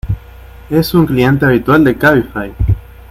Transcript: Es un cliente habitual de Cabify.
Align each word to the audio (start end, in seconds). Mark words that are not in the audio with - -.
Es 0.71 0.95
un 0.95 1.05
cliente 1.05 1.45
habitual 1.45 1.83
de 1.83 1.95
Cabify. 1.95 2.51